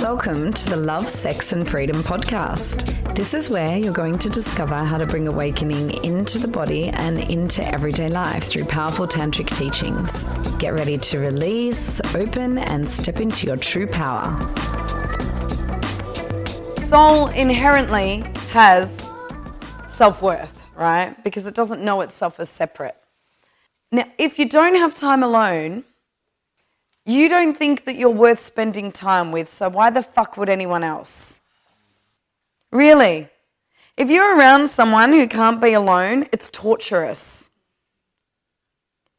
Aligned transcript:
Welcome 0.00 0.52
to 0.52 0.70
the 0.70 0.76
Love, 0.76 1.08
Sex 1.08 1.52
and 1.52 1.68
Freedom 1.68 2.04
podcast. 2.04 3.16
This 3.16 3.34
is 3.34 3.50
where 3.50 3.76
you're 3.76 3.92
going 3.92 4.16
to 4.20 4.30
discover 4.30 4.76
how 4.76 4.96
to 4.96 5.04
bring 5.04 5.26
awakening 5.26 6.04
into 6.04 6.38
the 6.38 6.46
body 6.46 6.88
and 6.90 7.18
into 7.18 7.66
everyday 7.66 8.08
life 8.08 8.44
through 8.44 8.66
powerful 8.66 9.08
tantric 9.08 9.48
teachings. 9.56 10.28
Get 10.58 10.74
ready 10.74 10.98
to 10.98 11.18
release, 11.18 12.00
open, 12.14 12.58
and 12.58 12.88
step 12.88 13.18
into 13.18 13.48
your 13.48 13.56
true 13.56 13.88
power. 13.88 14.30
Soul 16.76 17.26
inherently 17.30 18.24
has 18.50 19.10
self 19.88 20.22
worth, 20.22 20.70
right? 20.76 21.16
Because 21.24 21.48
it 21.48 21.56
doesn't 21.56 21.82
know 21.82 22.02
itself 22.02 22.38
as 22.38 22.48
separate. 22.48 22.96
Now, 23.90 24.04
if 24.16 24.38
you 24.38 24.48
don't 24.48 24.76
have 24.76 24.94
time 24.94 25.24
alone, 25.24 25.82
you 27.08 27.28
don't 27.28 27.56
think 27.56 27.84
that 27.84 27.96
you're 27.96 28.10
worth 28.10 28.40
spending 28.40 28.92
time 28.92 29.32
with, 29.32 29.48
so 29.48 29.68
why 29.68 29.90
the 29.90 30.02
fuck 30.02 30.36
would 30.36 30.48
anyone 30.48 30.84
else? 30.84 31.40
Really? 32.70 33.28
If 33.96 34.10
you're 34.10 34.36
around 34.36 34.68
someone 34.68 35.12
who 35.12 35.26
can't 35.26 35.60
be 35.60 35.72
alone, 35.72 36.26
it's 36.32 36.50
torturous. 36.50 37.50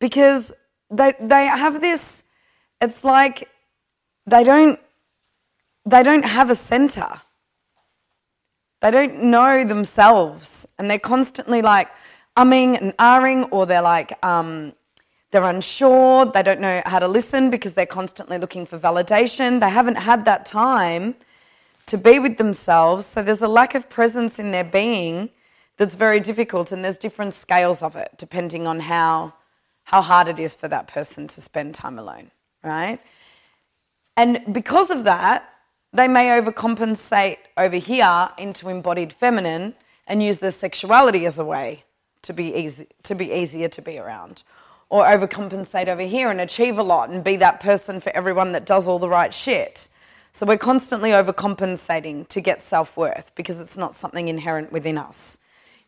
Because 0.00 0.52
they, 0.90 1.14
they 1.20 1.46
have 1.46 1.80
this, 1.80 2.24
it's 2.80 3.04
like 3.04 3.48
they 4.26 4.44
don't, 4.44 4.78
they 5.86 6.02
don't 6.02 6.24
have 6.24 6.50
a 6.50 6.54
center. 6.54 7.22
They 8.80 8.90
don't 8.90 9.22
know 9.24 9.64
themselves. 9.64 10.66
And 10.78 10.90
they're 10.90 10.98
constantly 10.98 11.62
like 11.62 11.88
umming 12.36 12.80
and 12.80 12.96
ahhing, 12.98 13.48
or 13.50 13.64
they're 13.64 13.80
like, 13.80 14.12
um, 14.24 14.74
they're 15.36 15.44
unsure, 15.44 16.24
they 16.24 16.42
don't 16.42 16.62
know 16.62 16.80
how 16.86 16.98
to 16.98 17.06
listen 17.06 17.50
because 17.50 17.74
they're 17.74 17.84
constantly 17.84 18.38
looking 18.38 18.64
for 18.64 18.78
validation. 18.78 19.60
They 19.60 19.68
haven't 19.68 19.96
had 19.96 20.24
that 20.24 20.46
time 20.46 21.14
to 21.84 21.98
be 21.98 22.18
with 22.18 22.38
themselves. 22.38 23.04
So 23.04 23.22
there's 23.22 23.42
a 23.42 23.48
lack 23.48 23.74
of 23.74 23.90
presence 23.90 24.38
in 24.38 24.50
their 24.50 24.64
being 24.64 25.28
that's 25.76 25.94
very 25.94 26.20
difficult, 26.20 26.72
and 26.72 26.82
there's 26.82 26.96
different 26.96 27.34
scales 27.34 27.82
of 27.82 27.96
it 27.96 28.12
depending 28.16 28.66
on 28.66 28.80
how, 28.80 29.34
how 29.84 30.00
hard 30.00 30.26
it 30.28 30.40
is 30.40 30.54
for 30.54 30.68
that 30.68 30.88
person 30.88 31.26
to 31.26 31.42
spend 31.42 31.74
time 31.74 31.98
alone, 31.98 32.30
right? 32.64 32.98
And 34.16 34.40
because 34.54 34.90
of 34.90 35.04
that, 35.04 35.52
they 35.92 36.08
may 36.08 36.28
overcompensate 36.28 37.36
over 37.58 37.76
here 37.76 38.30
into 38.38 38.70
embodied 38.70 39.12
feminine 39.12 39.74
and 40.06 40.22
use 40.22 40.38
their 40.38 40.50
sexuality 40.50 41.26
as 41.26 41.38
a 41.38 41.44
way 41.44 41.84
to 42.22 42.32
be 42.32 42.54
easy 42.54 42.86
to 43.02 43.14
be 43.14 43.30
easier 43.32 43.68
to 43.68 43.82
be 43.82 43.98
around 43.98 44.42
or 44.88 45.04
overcompensate 45.04 45.88
over 45.88 46.02
here 46.02 46.30
and 46.30 46.40
achieve 46.40 46.78
a 46.78 46.82
lot 46.82 47.10
and 47.10 47.24
be 47.24 47.36
that 47.36 47.60
person 47.60 48.00
for 48.00 48.10
everyone 48.14 48.52
that 48.52 48.64
does 48.64 48.86
all 48.86 48.98
the 48.98 49.08
right 49.08 49.34
shit. 49.34 49.88
So 50.32 50.46
we're 50.46 50.58
constantly 50.58 51.10
overcompensating 51.10 52.28
to 52.28 52.40
get 52.40 52.62
self-worth 52.62 53.34
because 53.34 53.60
it's 53.60 53.76
not 53.76 53.94
something 53.94 54.28
inherent 54.28 54.70
within 54.70 54.98
us. 54.98 55.38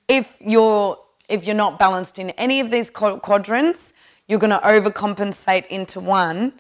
If 0.08 0.36
you're 0.40 0.98
if 1.28 1.44
you're 1.44 1.54
not 1.54 1.78
balanced 1.78 2.18
in 2.18 2.30
any 2.30 2.58
of 2.60 2.70
these 2.70 2.88
quadrants, 2.88 3.92
you're 4.26 4.38
going 4.38 4.50
to 4.50 4.58
overcompensate 4.58 5.66
into 5.66 6.00
one 6.00 6.54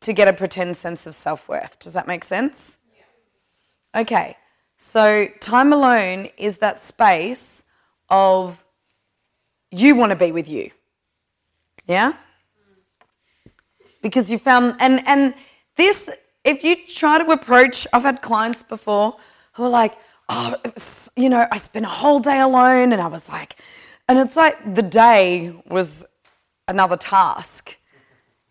to 0.00 0.12
get 0.12 0.28
a 0.28 0.32
pretend 0.32 0.76
sense 0.76 1.06
of 1.06 1.14
self-worth. 1.14 1.78
Does 1.80 1.94
that 1.94 2.06
make 2.06 2.22
sense? 2.22 2.78
Yeah. 2.96 4.02
Okay. 4.02 4.36
So 4.76 5.26
time 5.40 5.72
alone 5.72 6.28
is 6.36 6.58
that 6.58 6.80
space 6.80 7.64
of 8.08 8.64
you 9.70 9.96
want 9.96 10.10
to 10.10 10.16
be 10.16 10.30
with 10.30 10.48
you. 10.48 10.70
Yeah? 11.86 12.14
Because 14.02 14.30
you 14.30 14.38
found, 14.38 14.76
and, 14.80 15.06
and 15.06 15.34
this, 15.76 16.10
if 16.44 16.62
you 16.62 16.76
try 16.86 17.22
to 17.22 17.30
approach, 17.30 17.86
I've 17.92 18.02
had 18.02 18.22
clients 18.22 18.62
before 18.62 19.16
who 19.52 19.64
are 19.64 19.70
like, 19.70 19.94
oh, 20.28 20.56
was, 20.64 21.10
you 21.16 21.28
know, 21.28 21.46
I 21.50 21.58
spent 21.58 21.86
a 21.86 21.90
whole 21.90 22.20
day 22.20 22.40
alone 22.40 22.92
and 22.92 23.00
I 23.00 23.06
was 23.06 23.28
like, 23.28 23.56
and 24.08 24.18
it's 24.18 24.36
like 24.36 24.74
the 24.74 24.82
day 24.82 25.54
was 25.68 26.04
another 26.68 26.96
task, 26.96 27.76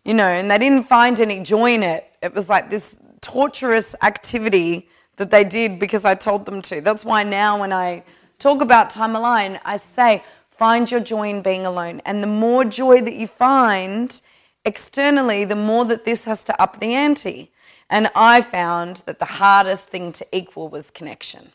you 0.04 0.14
know, 0.14 0.26
and 0.26 0.50
they 0.50 0.58
didn't 0.58 0.84
find 0.84 1.20
any 1.20 1.40
joy 1.42 1.74
in 1.74 1.82
it. 1.82 2.10
It 2.22 2.34
was 2.34 2.48
like 2.48 2.70
this 2.70 2.96
torturous 3.20 3.94
activity 4.02 4.88
that 5.16 5.30
they 5.30 5.44
did 5.44 5.78
because 5.78 6.04
I 6.04 6.14
told 6.14 6.44
them 6.46 6.60
to. 6.62 6.80
That's 6.80 7.04
why 7.04 7.22
now 7.22 7.60
when 7.60 7.72
I 7.72 8.02
talk 8.38 8.60
about 8.60 8.90
time 8.90 9.14
alone, 9.14 9.60
I 9.64 9.76
say, 9.76 10.24
Find 10.56 10.90
your 10.90 11.00
joy 11.00 11.30
in 11.30 11.42
being 11.42 11.66
alone. 11.66 12.00
And 12.06 12.22
the 12.22 12.28
more 12.28 12.64
joy 12.64 13.00
that 13.00 13.14
you 13.14 13.26
find 13.26 14.20
externally, 14.64 15.44
the 15.44 15.56
more 15.56 15.84
that 15.86 16.04
this 16.04 16.24
has 16.24 16.44
to 16.44 16.62
up 16.62 16.80
the 16.80 16.94
ante. 16.94 17.50
And 17.90 18.10
I 18.14 18.40
found 18.40 19.02
that 19.06 19.18
the 19.18 19.24
hardest 19.24 19.88
thing 19.88 20.12
to 20.12 20.26
equal 20.32 20.68
was 20.68 20.90
connection. 20.90 21.52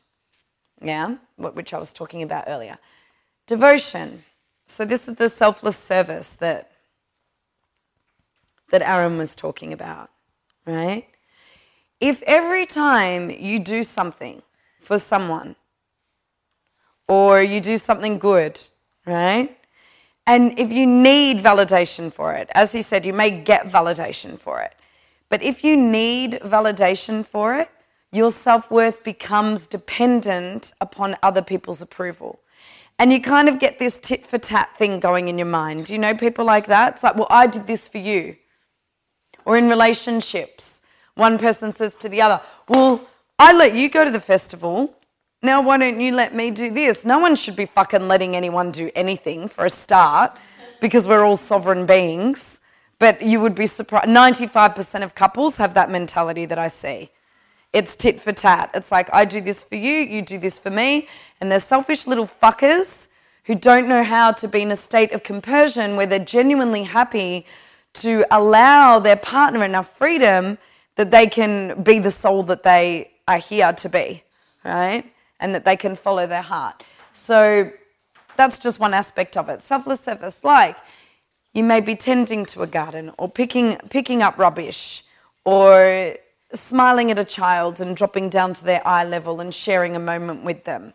Yeah, 0.82 1.16
which 1.38 1.74
I 1.74 1.80
was 1.80 1.94
talking 1.94 2.24
about 2.24 2.46
earlier. 2.48 2.78
Devotion. 3.48 4.24
So 4.68 4.86
this 4.86 5.08
is 5.08 5.16
the 5.16 5.30
selfless 5.30 5.78
service 5.78 6.34
that 6.34 6.72
that 8.70 8.88
Aaron 8.88 9.18
was 9.18 9.36
talking 9.36 9.74
about, 9.74 10.12
right? 10.66 11.08
If 12.00 12.22
every 12.24 12.68
time 12.68 13.31
you 13.31 13.58
do 13.60 13.81
something 13.81 14.44
for 14.80 15.00
someone 15.00 15.56
or 17.08 17.42
you 17.42 17.62
do 17.62 17.78
something 17.78 18.20
good 18.20 18.62
right? 19.09 19.56
And 20.25 20.58
if 20.59 20.72
you 20.72 20.86
need 20.86 21.40
validation 21.40 22.14
for 22.14 22.34
it, 22.34 22.50
as 22.53 22.72
he 22.72 22.81
said, 22.81 23.06
you 23.06 23.14
may 23.14 23.31
get 23.31 23.66
validation 23.66 24.40
for 24.40 24.62
it. 24.62 24.75
But 25.30 25.44
if 25.44 25.64
you 25.64 25.75
need 25.75 26.40
validation 26.44 27.25
for 27.25 27.56
it, 27.56 27.69
your 28.12 28.31
self 28.31 28.69
worth 28.72 29.03
becomes 29.03 29.68
dependent 29.68 30.74
upon 30.81 31.18
other 31.22 31.42
people's 31.42 31.81
approval. 31.81 32.40
And 32.98 33.14
you 33.14 33.22
kind 33.22 33.48
of 33.48 33.59
get 33.59 33.80
this 33.80 34.00
tit 34.00 34.25
for 34.25 34.38
tat 34.38 34.69
thing 34.78 35.00
going 35.00 35.30
in 35.30 35.38
your 35.38 35.48
mind. 35.48 35.86
Do 35.86 35.94
you 35.94 36.00
know 36.00 36.14
people 36.14 36.46
like 36.46 36.68
that? 36.68 36.96
It's 36.96 37.03
like, 37.03 37.16
well, 37.16 37.28
I 37.30 37.48
did 37.48 37.66
this 37.66 37.88
for 37.88 37.98
you. 37.98 38.36
Or 39.46 39.58
in 39.58 39.69
relationships, 39.69 40.81
one 41.16 41.38
person 41.38 41.72
says 41.72 41.96
to 41.98 42.09
the 42.09 42.22
other, 42.22 42.42
well, 42.68 43.08
I 43.38 43.53
let 43.53 43.74
you 43.74 43.90
go 43.90 44.03
to 44.03 44.12
the 44.12 44.19
festival, 44.19 44.94
now, 45.41 45.61
why 45.61 45.77
don't 45.77 46.01
you 46.01 46.13
let 46.13 46.35
me 46.35 46.51
do 46.51 46.69
this? 46.72 47.05
No 47.05 47.19
one 47.19 47.35
should 47.35 47.55
be 47.55 47.66
fucking 47.66 48.07
letting 48.07 48.35
anyone 48.35 48.72
do 48.72 48.91
anything 48.94 49.47
for 49.47 49.66
a 49.66 49.69
start 49.69 50.38
because 50.81 51.07
we're 51.07 51.23
all 51.23 51.38
sovereign 51.38 51.85
beings. 51.85 52.59
But 53.00 53.22
you 53.22 53.39
would 53.39 53.55
be 53.55 53.66
surprised. 53.66 54.07
95% 54.09 55.03
of 55.03 55.16
couples 55.16 55.55
have 55.55 55.73
that 55.75 55.89
mentality 55.89 56.45
that 56.45 56.59
I 56.59 56.67
see. 56.67 57.09
It's 57.72 57.95
tit 57.95 58.19
for 58.19 58.33
tat. 58.33 58.72
It's 58.73 58.91
like, 58.91 59.09
I 59.13 59.23
do 59.23 59.39
this 59.39 59.63
for 59.63 59.75
you, 59.75 59.94
you 59.94 60.22
do 60.22 60.38
this 60.38 60.59
for 60.59 60.69
me. 60.69 61.07
And 61.39 61.50
they're 61.50 61.61
selfish 61.61 62.06
little 62.06 62.27
fuckers 62.27 63.07
who 63.45 63.56
don't 63.56 63.88
know 63.88 64.03
how 64.03 64.33
to 64.33 64.47
be 64.47 64.61
in 64.61 64.71
a 64.71 64.75
state 64.75 65.13
of 65.13 65.23
compersion 65.23 65.95
where 65.95 66.06
they're 66.06 66.19
genuinely 66.19 66.83
happy 66.83 67.45
to 67.94 68.25
allow 68.29 69.00
their 69.00 69.16
partner 69.16 69.63
enough 69.63 69.95
freedom 69.97 70.57
that 70.95 71.11
they 71.11 71.27
can 71.27 71.81
be 71.81 72.00
the 72.00 72.11
soul 72.11 72.44
that 72.44 72.63
they 72.63 73.11
are 73.27 73.38
here 73.38 73.71
to 73.71 73.88
be, 73.88 74.23
right? 74.66 75.06
And 75.39 75.53
that 75.55 75.66
they 75.66 75.75
can 75.75 75.95
follow 75.95 76.27
their 76.27 76.41
heart. 76.41 76.83
So 77.13 77.72
that's 78.35 78.59
just 78.59 78.79
one 78.79 78.94
aspect 78.94 79.38
of 79.38 79.50
it. 79.50 79.61
Selfless 79.61 80.00
service, 80.00 80.44
like 80.44 80.77
you 81.53 81.63
may 81.63 81.79
be 81.81 81.95
tending 81.95 82.45
to 82.47 82.61
a 82.61 82.67
garden 82.67 83.11
or 83.17 83.29
picking, 83.29 83.75
picking 83.89 84.22
up 84.22 84.38
rubbish 84.38 85.03
or 85.45 86.16
smiling 86.53 87.11
at 87.11 87.19
a 87.19 87.25
child 87.25 87.79
and 87.79 87.95
dropping 87.95 88.29
down 88.29 88.53
to 88.53 88.63
their 88.63 88.85
eye 88.88 89.03
level 89.03 89.39
and 89.39 89.53
sharing 89.53 89.95
a 89.95 90.00
moment 90.00 90.44
with 90.44 90.63
them 90.63 90.94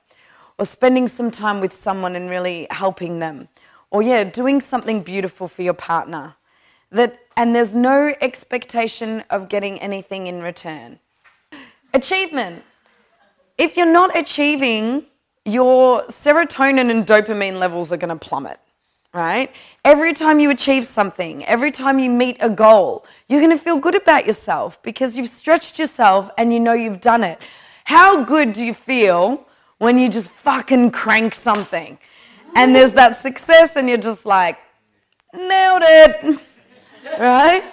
or 0.58 0.64
spending 0.64 1.08
some 1.08 1.30
time 1.30 1.60
with 1.60 1.72
someone 1.72 2.16
and 2.16 2.28
really 2.28 2.66
helping 2.70 3.18
them 3.20 3.48
or 3.90 4.02
yeah 4.02 4.24
doing 4.24 4.60
something 4.60 5.02
beautiful 5.02 5.46
for 5.46 5.62
your 5.62 5.74
partner 5.74 6.34
that 6.90 7.18
and 7.36 7.54
there's 7.54 7.74
no 7.74 8.14
expectation 8.20 9.22
of 9.30 9.48
getting 9.48 9.78
anything 9.80 10.26
in 10.26 10.42
return 10.42 10.98
achievement 11.92 12.64
if 13.58 13.76
you're 13.76 13.86
not 13.92 14.16
achieving, 14.16 15.06
your 15.44 16.02
serotonin 16.04 16.90
and 16.90 17.06
dopamine 17.06 17.58
levels 17.58 17.92
are 17.92 17.96
going 17.96 18.16
to 18.16 18.28
plummet, 18.28 18.58
right? 19.12 19.52
Every 19.84 20.12
time 20.14 20.40
you 20.40 20.50
achieve 20.50 20.86
something, 20.86 21.44
every 21.44 21.70
time 21.70 21.98
you 21.98 22.10
meet 22.10 22.38
a 22.40 22.48
goal, 22.48 23.04
you're 23.28 23.40
going 23.40 23.56
to 23.56 23.62
feel 23.62 23.76
good 23.76 23.94
about 23.94 24.26
yourself 24.26 24.82
because 24.82 25.16
you've 25.16 25.28
stretched 25.28 25.78
yourself 25.78 26.30
and 26.38 26.52
you 26.52 26.60
know 26.60 26.72
you've 26.72 27.00
done 27.00 27.22
it. 27.22 27.40
How 27.84 28.24
good 28.24 28.52
do 28.52 28.64
you 28.64 28.74
feel 28.74 29.46
when 29.78 29.98
you 29.98 30.08
just 30.08 30.30
fucking 30.30 30.90
crank 30.92 31.34
something 31.34 31.98
and 32.56 32.74
there's 32.74 32.94
that 32.94 33.16
success 33.18 33.76
and 33.76 33.88
you're 33.88 33.98
just 33.98 34.24
like, 34.24 34.58
nailed 35.34 35.82
it, 35.84 36.40
right? 37.18 37.64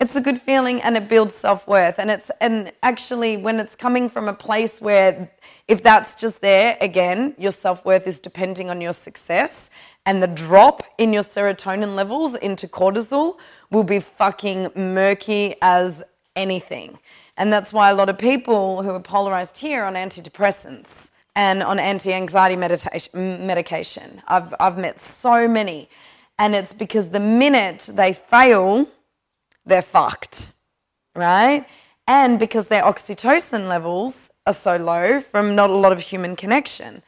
It's 0.00 0.16
a 0.16 0.20
good 0.20 0.40
feeling 0.40 0.82
and 0.82 0.96
it 0.96 1.08
builds 1.08 1.34
self-worth. 1.34 1.98
And 1.98 2.10
it's 2.10 2.30
and 2.40 2.72
actually 2.82 3.36
when 3.36 3.58
it's 3.60 3.74
coming 3.74 4.08
from 4.08 4.28
a 4.28 4.34
place 4.34 4.80
where 4.80 5.30
if 5.68 5.82
that's 5.82 6.14
just 6.14 6.40
there 6.40 6.76
again 6.80 7.34
your 7.38 7.52
self-worth 7.52 8.06
is 8.06 8.20
depending 8.20 8.70
on 8.70 8.80
your 8.80 8.92
success 8.92 9.70
and 10.04 10.22
the 10.22 10.28
drop 10.28 10.84
in 10.98 11.12
your 11.12 11.22
serotonin 11.22 11.94
levels 11.96 12.34
into 12.34 12.68
cortisol 12.68 13.38
will 13.70 13.84
be 13.84 13.98
fucking 13.98 14.70
murky 14.76 15.56
as 15.60 16.02
anything. 16.36 16.98
And 17.36 17.52
that's 17.52 17.72
why 17.72 17.90
a 17.90 17.94
lot 17.94 18.08
of 18.08 18.16
people 18.16 18.82
who 18.82 18.90
are 18.90 19.00
polarized 19.00 19.58
here 19.58 19.84
on 19.84 19.94
antidepressants 19.94 21.10
and 21.34 21.62
on 21.62 21.78
anti 21.78 22.12
anxiety 22.14 22.56
medication, 22.56 24.22
I've, 24.26 24.54
I've 24.58 24.78
met 24.78 25.02
so 25.02 25.46
many. 25.46 25.88
And 26.38 26.54
it's 26.54 26.72
because 26.72 27.10
the 27.10 27.20
minute 27.20 27.90
they 27.92 28.12
fail, 28.12 28.88
they're 29.66 29.82
fucked, 29.82 30.54
right? 31.14 31.66
And 32.06 32.38
because 32.38 32.68
their 32.68 32.82
oxytocin 32.82 33.68
levels 33.68 34.30
are 34.46 34.52
so 34.52 34.76
low 34.76 35.20
from 35.20 35.54
not 35.54 35.70
a 35.70 35.74
lot 35.74 35.92
of 35.92 35.98
human 35.98 36.36
connection. 36.36 37.02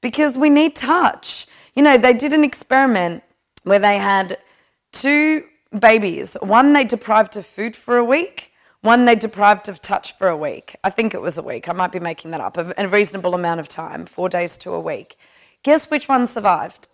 Because 0.00 0.36
we 0.36 0.50
need 0.50 0.76
touch. 0.76 1.46
You 1.74 1.82
know, 1.82 1.96
they 1.96 2.12
did 2.12 2.32
an 2.32 2.44
experiment 2.44 3.22
where 3.64 3.78
they 3.78 3.96
had 3.96 4.38
two 4.92 5.44
babies. 5.78 6.36
One 6.40 6.72
they 6.72 6.84
deprived 6.84 7.36
of 7.36 7.46
food 7.46 7.74
for 7.74 7.96
a 7.96 8.04
week, 8.04 8.52
one 8.82 9.06
they 9.06 9.14
deprived 9.14 9.68
of 9.68 9.80
touch 9.80 10.16
for 10.16 10.28
a 10.28 10.36
week. 10.36 10.76
I 10.84 10.90
think 10.90 11.14
it 11.14 11.20
was 11.20 11.38
a 11.38 11.42
week. 11.42 11.68
I 11.68 11.72
might 11.72 11.90
be 11.90 12.00
making 12.00 12.30
that 12.30 12.40
up. 12.40 12.56
A 12.56 12.88
reasonable 12.88 13.34
amount 13.34 13.60
of 13.60 13.68
time, 13.68 14.06
four 14.06 14.28
days 14.28 14.56
to 14.58 14.72
a 14.72 14.80
week. 14.80 15.16
Guess 15.62 15.90
which 15.90 16.08
one 16.08 16.26
survived? 16.26 16.88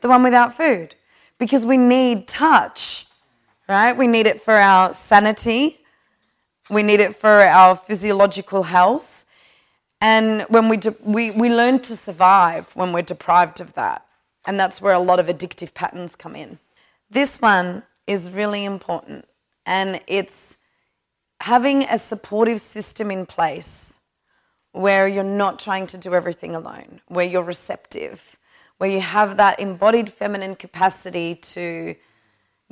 The 0.00 0.08
one 0.08 0.22
without 0.22 0.54
food. 0.54 0.94
Because 1.38 1.64
we 1.64 1.78
need 1.78 2.28
touch, 2.28 3.06
right? 3.68 3.96
We 3.96 4.06
need 4.06 4.26
it 4.26 4.40
for 4.40 4.54
our 4.54 4.92
sanity, 4.92 5.80
we 6.70 6.82
need 6.82 7.00
it 7.00 7.14
for 7.16 7.42
our 7.42 7.76
physiological 7.76 8.64
health. 8.64 9.24
And 10.00 10.42
when 10.48 10.68
we, 10.68 10.76
de- 10.76 10.96
we, 11.02 11.30
we 11.30 11.48
learn 11.48 11.80
to 11.80 11.96
survive 11.96 12.70
when 12.74 12.92
we're 12.92 13.02
deprived 13.02 13.60
of 13.60 13.74
that. 13.74 14.04
And 14.46 14.60
that's 14.60 14.80
where 14.80 14.92
a 14.92 14.98
lot 14.98 15.18
of 15.18 15.26
addictive 15.26 15.72
patterns 15.72 16.14
come 16.14 16.36
in. 16.36 16.58
This 17.10 17.40
one 17.40 17.84
is 18.06 18.30
really 18.30 18.64
important, 18.64 19.24
and 19.64 20.00
it's 20.06 20.58
having 21.40 21.84
a 21.84 21.96
supportive 21.96 22.60
system 22.60 23.10
in 23.10 23.24
place 23.24 24.00
where 24.72 25.06
you're 25.06 25.24
not 25.24 25.58
trying 25.58 25.86
to 25.86 25.96
do 25.96 26.14
everything 26.14 26.54
alone, 26.54 27.00
where 27.06 27.24
you're 27.24 27.42
receptive, 27.42 28.36
where 28.78 28.90
you 28.90 29.00
have 29.00 29.36
that 29.36 29.60
embodied 29.60 30.10
feminine 30.10 30.56
capacity 30.56 31.36
to 31.36 31.94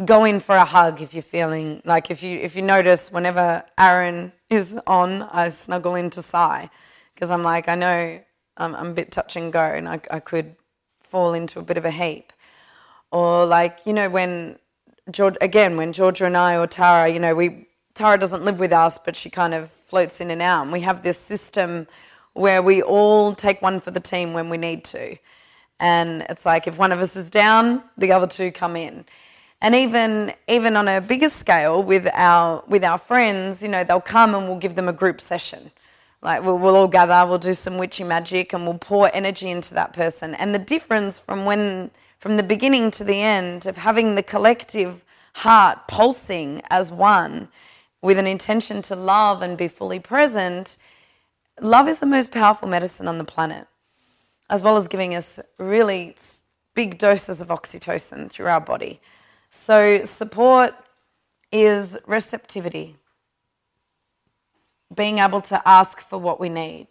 go 0.05 0.25
in 0.25 0.41
for 0.41 0.57
a 0.57 0.65
hug 0.65 1.01
if 1.01 1.15
you're 1.15 1.23
feeling 1.23 1.83
like 1.85 2.11
if 2.11 2.23
you 2.23 2.39
if 2.39 2.57
you 2.57 2.63
notice 2.63 3.13
whenever 3.13 3.65
Aaron 3.79 4.33
is 4.51 4.79
on, 4.87 5.23
I 5.23 5.49
snuggle 5.49 5.95
into 5.95 6.23
Sai 6.23 6.71
because 7.15 7.31
I'm 7.31 7.43
like 7.43 7.69
I 7.69 7.75
know 7.75 8.21
I'm, 8.57 8.75
I'm, 8.75 8.89
a 8.89 8.93
bit 8.93 9.11
touch 9.11 9.37
and 9.37 9.53
go 9.53 9.63
and 9.63 9.89
I, 9.89 10.01
I 10.11 10.21
could 10.21 10.57
fall 11.03 11.35
into 11.35 11.59
a 11.59 11.63
bit 11.63 11.77
of 11.77 11.85
a 11.85 11.91
heap, 11.91 12.33
or 13.11 13.47
like 13.47 13.81
you 13.87 13.93
know 13.93 14.09
when 14.09 14.59
George 15.11 15.37
again 15.41 15.77
when 15.77 15.93
Georgia 15.93 16.27
and 16.27 16.37
I 16.37 16.57
or 16.57 16.67
Tara 16.67 17.09
you 17.09 17.19
know 17.19 17.35
we 17.35 17.69
Tara 17.95 18.19
doesn't 18.19 18.45
live 18.45 18.59
with 18.59 18.73
us 18.73 18.99
but 18.99 19.17
she 19.17 19.31
kind 19.31 19.55
of 19.55 19.71
floats 19.71 20.23
in 20.23 20.31
and 20.31 20.41
out. 20.41 20.63
And 20.63 20.73
we 20.73 20.81
have 20.81 21.03
this 21.03 21.19
system 21.19 21.87
where 22.33 22.63
we 22.63 22.83
all 22.83 23.35
take 23.35 23.61
one 23.61 23.79
for 23.79 23.91
the 23.91 24.01
team 24.01 24.33
when 24.33 24.49
we 24.49 24.57
need 24.57 24.85
to. 24.85 25.17
And 25.79 26.25
it's 26.31 26.47
like 26.47 26.67
if 26.67 26.79
one 26.79 26.93
of 26.93 27.01
us 27.01 27.15
is 27.15 27.29
down, 27.29 27.83
the 27.99 28.13
other 28.13 28.27
two 28.27 28.51
come 28.53 28.75
in 28.75 29.05
and 29.63 29.77
even 29.77 30.35
even 30.49 30.77
on 30.77 30.89
a 30.89 31.01
bigger 31.01 31.29
scale 31.29 31.83
with 31.83 32.09
our 32.13 32.63
with 32.67 32.85
our 32.85 32.99
friends, 32.99 33.63
you 33.63 33.69
know, 33.69 33.85
they'll 33.85 34.01
come 34.01 34.35
and 34.35 34.49
we'll 34.49 34.59
give 34.59 34.75
them 34.75 34.89
a 34.89 34.93
group 34.93 35.21
session. 35.21 35.71
Like 36.21 36.43
we'll, 36.43 36.59
we'll 36.59 36.77
all 36.77 36.89
gather, 36.89 37.29
we'll 37.29 37.39
do 37.39 37.53
some 37.53 37.79
witchy 37.79 38.05
magic, 38.05 38.53
and 38.53 38.67
we'll 38.67 38.79
pour 38.79 39.11
energy 39.15 39.49
into 39.49 39.73
that 39.75 39.93
person. 39.93 40.35
And 40.35 40.53
the 40.55 40.59
difference 40.59 41.21
from 41.21 41.45
when 41.45 41.93
from 42.19 42.37
the 42.37 42.43
beginning 42.43 42.91
to 42.93 43.05
the 43.05 43.21
end 43.21 43.67
of 43.67 43.77
having 43.77 44.17
the 44.17 44.23
collective 44.23 45.05
heart 45.35 45.79
pulsing 45.87 46.61
as 46.69 46.93
one 46.93 47.49
with 48.03 48.19
an 48.19 48.27
intention 48.27 48.83
to 48.83 48.97
love 48.97 49.43
and 49.43 49.57
be 49.57 49.69
fully 49.69 50.01
present, 50.01 50.77
love 51.61 51.87
is 51.87 52.01
the 52.01 52.07
most 52.07 52.33
powerful 52.33 52.67
medicine 52.67 53.07
on 53.07 53.19
the 53.19 53.25
planet, 53.25 53.69
as 54.51 54.61
well 54.61 54.77
as 54.77 54.89
giving 54.89 55.15
us 55.15 55.39
really 55.59 56.17
big 56.75 56.99
doses 56.99 57.41
of 57.41 57.49
oxytocin 57.49 58.29
through 58.29 58.47
our 58.47 58.61
body. 58.61 59.01
So, 59.55 60.03
support 60.05 60.75
is 61.53 61.99
receptivity, 62.07 62.97
being 64.95 65.19
able 65.19 65.43
to 65.43 65.61
ask 65.69 66.01
for 66.01 66.19
what 66.19 66.41
we 66.41 66.49
need 66.49 66.87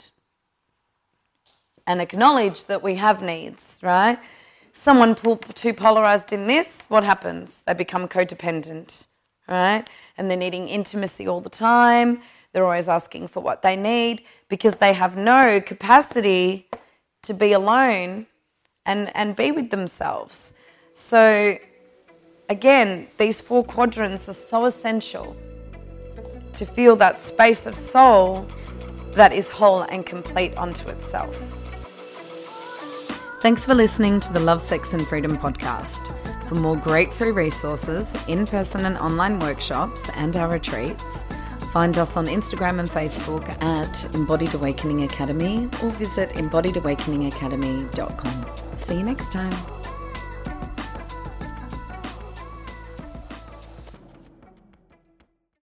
and 1.87 1.99
acknowledge 1.99 2.65
that 2.65 2.83
we 2.83 2.95
have 2.95 3.23
needs, 3.23 3.79
right? 3.81 4.19
Someone 4.73 5.15
too 5.55 5.73
polarized 5.73 6.31
in 6.33 6.45
this, 6.45 6.85
what 6.87 7.03
happens? 7.03 7.63
They 7.65 7.73
become 7.73 8.07
codependent, 8.07 9.07
right? 9.49 9.89
And 10.15 10.29
they're 10.29 10.37
needing 10.37 10.67
intimacy 10.67 11.27
all 11.27 11.41
the 11.41 11.49
time. 11.49 12.21
They're 12.53 12.63
always 12.63 12.87
asking 12.87 13.29
for 13.29 13.39
what 13.39 13.63
they 13.63 13.75
need 13.75 14.23
because 14.49 14.75
they 14.75 14.93
have 14.93 15.17
no 15.17 15.59
capacity 15.59 16.69
to 17.23 17.33
be 17.33 17.53
alone 17.53 18.27
and, 18.85 19.13
and 19.15 19.35
be 19.35 19.51
with 19.51 19.71
themselves. 19.71 20.53
So, 20.93 21.57
Again, 22.51 23.07
these 23.17 23.39
four 23.39 23.63
quadrants 23.63 24.27
are 24.27 24.33
so 24.33 24.65
essential 24.65 25.37
to 26.51 26.65
feel 26.65 26.97
that 26.97 27.17
space 27.17 27.65
of 27.65 27.73
soul 27.73 28.45
that 29.13 29.31
is 29.31 29.47
whole 29.47 29.83
and 29.83 30.05
complete 30.05 30.57
unto 30.57 30.89
itself. 30.89 31.33
Thanks 33.41 33.65
for 33.65 33.73
listening 33.73 34.19
to 34.19 34.33
the 34.33 34.41
Love, 34.41 34.61
Sex 34.61 34.93
and 34.93 35.07
Freedom 35.07 35.37
podcast. 35.37 36.13
For 36.49 36.55
more 36.55 36.75
great 36.75 37.13
free 37.13 37.31
resources, 37.31 38.17
in 38.27 38.45
person 38.45 38.85
and 38.85 38.97
online 38.97 39.39
workshops, 39.39 40.09
and 40.09 40.35
our 40.35 40.49
retreats, 40.49 41.23
find 41.71 41.97
us 41.97 42.17
on 42.17 42.25
Instagram 42.25 42.81
and 42.81 42.89
Facebook 42.89 43.47
at 43.63 44.13
Embodied 44.13 44.55
Awakening 44.55 45.03
Academy 45.03 45.69
or 45.81 45.89
visit 45.91 46.31
embodiedawakeningacademy.com. 46.31 48.45
See 48.75 48.95
you 48.95 49.03
next 49.03 49.31
time. 49.31 49.53